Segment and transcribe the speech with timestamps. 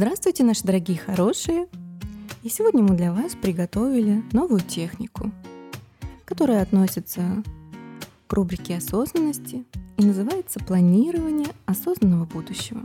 [0.00, 1.66] Здравствуйте, наши дорогие хорошие!
[2.44, 5.32] И сегодня мы для вас приготовили новую технику,
[6.24, 7.42] которая относится
[8.28, 9.64] к рубрике осознанности
[9.96, 12.82] и называется планирование осознанного будущего.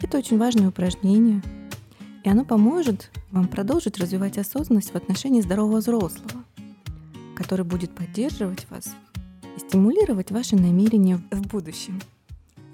[0.00, 1.42] Это очень важное упражнение,
[2.24, 6.44] и оно поможет вам продолжить развивать осознанность в отношении здорового взрослого,
[7.36, 8.94] который будет поддерживать вас
[9.54, 12.00] и стимулировать ваши намерения в будущем–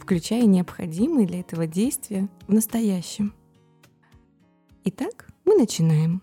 [0.05, 3.33] включая необходимые для этого действия в настоящем.
[4.85, 6.21] Итак, мы начинаем.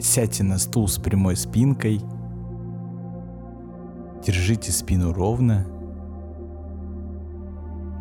[0.00, 2.00] Сядьте на стул с прямой спинкой.
[4.26, 5.64] Держите спину ровно.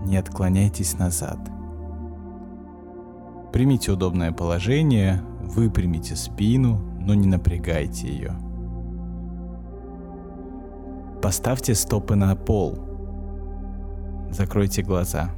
[0.08, 1.38] Не отклоняйтесь назад–
[3.52, 8.34] Примите удобное положение, выпрямите спину, но не напрягайте ее.
[11.22, 12.78] Поставьте стопы на пол.
[14.32, 15.32] Закройте глаза.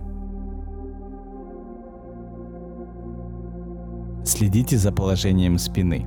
[4.23, 6.05] Следите за положением спины.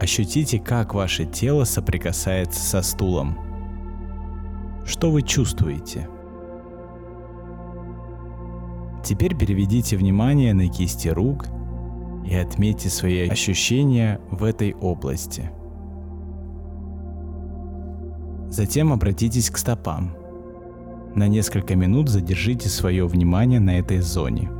[0.00, 3.38] Ощутите, как ваше тело соприкасается со стулом.
[4.86, 6.08] Что вы чувствуете?
[9.10, 11.48] Теперь переведите внимание на кисти рук
[12.24, 15.50] и отметьте свои ощущения в этой области.
[18.50, 20.14] Затем обратитесь к стопам.
[21.16, 24.48] На несколько минут задержите свое внимание на этой зоне–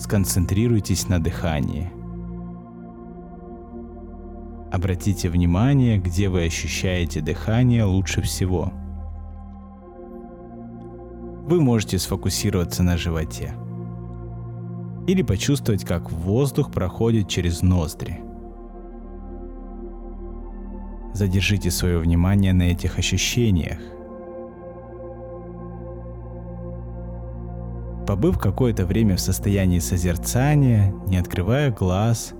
[0.00, 1.92] сконцентрируйтесь на дыхании.
[4.72, 8.72] Обратите внимание, где вы ощущаете дыхание лучше всего.
[11.46, 13.54] Вы можете сфокусироваться на животе
[15.06, 18.20] или почувствовать, как воздух проходит через ноздри.
[21.12, 23.80] Задержите свое внимание на этих ощущениях–
[28.10, 32.34] Побыв какое-то время в состоянии созерцания, не открывая глаз,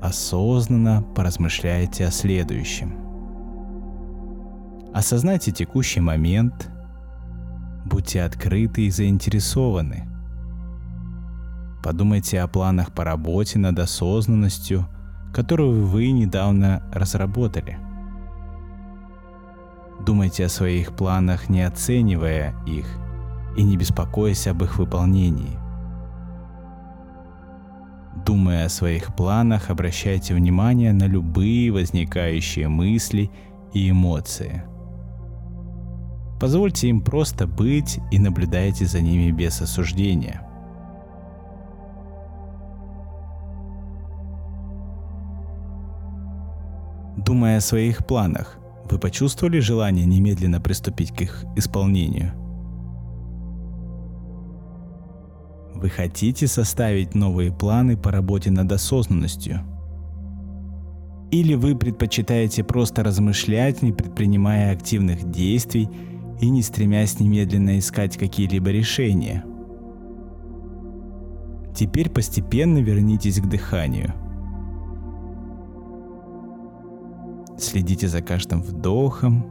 [0.00, 2.94] осознанно поразмышляйте о следующем.
[4.94, 6.70] Осознайте текущий момент,
[7.84, 10.08] будьте открыты и заинтересованы.
[11.84, 14.88] Подумайте о планах по работе над осознанностью,
[15.34, 17.76] которую вы недавно разработали.
[20.06, 22.86] Думайте о своих планах, не оценивая их–
[23.56, 25.58] и не беспокоясь об их выполнении.
[28.24, 33.30] Думая о своих планах, обращайте внимание на любые возникающие мысли
[33.72, 34.64] и эмоции.
[36.40, 40.42] Позвольте им просто быть и наблюдайте за ними без осуждения.
[47.16, 48.58] Думая о своих планах,
[48.90, 52.32] вы почувствовали желание немедленно приступить к их исполнению–
[55.82, 59.62] Вы хотите составить новые планы по работе над осознанностью?
[61.32, 65.88] Или вы предпочитаете просто размышлять, не предпринимая активных действий
[66.40, 69.44] и не стремясь немедленно искать какие-либо решения?
[71.74, 74.14] Теперь постепенно вернитесь к дыханию.
[77.58, 79.50] Следите за каждым вдохом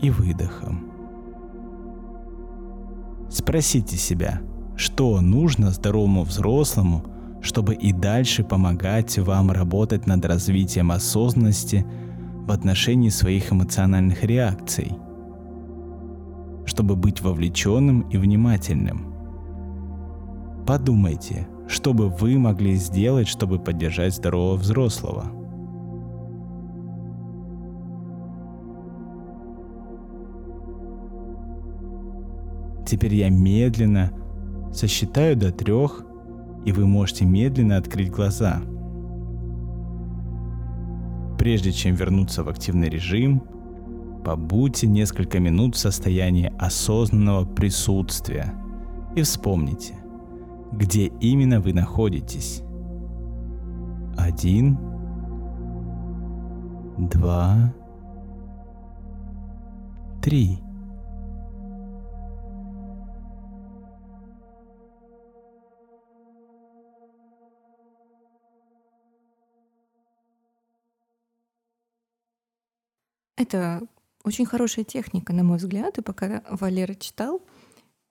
[0.00, 0.91] и выдохом.
[3.32, 4.42] Спросите себя,
[4.76, 7.02] что нужно здоровому взрослому,
[7.40, 11.86] чтобы и дальше помогать вам работать над развитием осознанности
[12.46, 14.92] в отношении своих эмоциональных реакций,
[16.66, 19.14] чтобы быть вовлеченным и внимательным.
[20.66, 25.32] Подумайте, что бы вы могли сделать, чтобы поддержать здорового взрослого–
[32.92, 34.12] Теперь я медленно
[34.70, 36.04] сосчитаю до трех,
[36.66, 38.60] и вы можете медленно открыть глаза.
[41.38, 43.42] Прежде чем вернуться в активный режим,
[44.26, 48.52] побудьте несколько минут в состоянии осознанного присутствия
[49.16, 49.94] и вспомните,
[50.70, 52.62] где именно вы находитесь.
[54.18, 54.78] Один,
[56.98, 57.72] два,
[60.20, 60.58] три.
[73.42, 73.82] Это
[74.22, 77.44] очень хорошая техника, на мой взгляд, и пока Валера читал,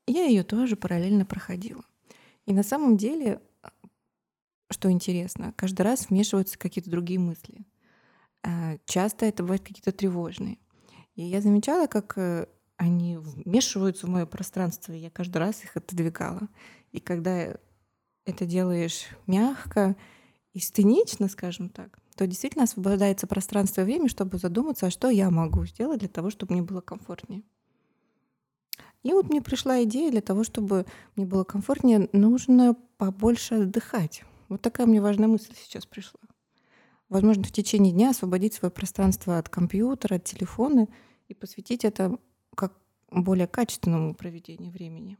[0.06, 1.86] я ее тоже параллельно проходила.
[2.45, 3.42] И на самом деле,
[4.69, 7.66] что интересно, каждый раз вмешиваются какие-то другие мысли.
[8.44, 10.57] А, часто это бывают какие-то тревожные.
[11.16, 15.78] И я замечала, как э, они вмешиваются в мое пространство, и я каждый раз их
[15.78, 16.50] отодвигала.
[16.92, 17.56] И когда
[18.25, 19.95] это делаешь мягко
[20.51, 25.31] и сценично, скажем так, то действительно освобождается пространство и время, чтобы задуматься, а что я
[25.31, 27.41] могу сделать для того, чтобы мне было комфортнее.
[29.01, 30.85] И вот мне пришла идея для того, чтобы
[31.15, 34.23] мне было комфортнее, нужно побольше отдыхать.
[34.50, 36.19] Вот такая мне важная мысль сейчас пришла.
[37.09, 40.89] Возможно, в течение дня освободить свое пространство от компьютера, от телефона
[41.27, 42.19] и посвятить это
[42.53, 42.71] как
[43.09, 45.18] более качественному проведению времени.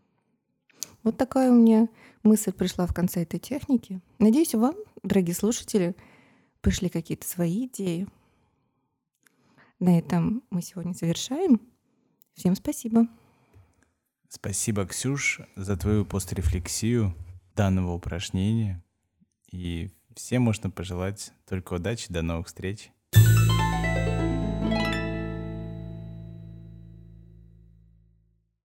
[1.02, 1.90] Вот такая у меня
[2.22, 4.02] мысль пришла в конце этой техники.
[4.20, 5.96] Надеюсь, вам, дорогие слушатели,
[6.62, 8.08] пришли какие-то свои идеи.
[9.80, 11.60] На этом мы сегодня завершаем.
[12.34, 13.08] Всем спасибо.
[14.30, 17.14] Спасибо, Ксюш, за твою пострефлексию
[17.56, 18.84] данного упражнения.
[19.52, 22.92] И всем можно пожелать только удачи, до новых встреч.